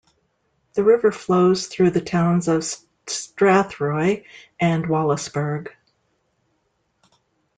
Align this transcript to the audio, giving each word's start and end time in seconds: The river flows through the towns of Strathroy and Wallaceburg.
The 0.73 0.83
river 0.83 1.11
flows 1.11 1.67
through 1.67 1.91
the 1.91 2.01
towns 2.01 2.47
of 2.47 2.63
Strathroy 3.05 4.23
and 4.59 4.85
Wallaceburg. 4.85 5.67